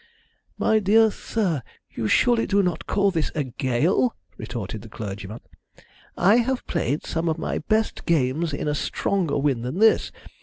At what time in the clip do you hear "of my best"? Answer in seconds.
7.29-8.07